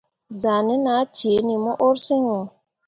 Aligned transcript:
Zahnen 0.41 0.83
ah 0.93 1.05
ceeni 1.17 1.55
mo 1.63 1.73
urseŋ 1.87 2.21
wo. 2.31 2.41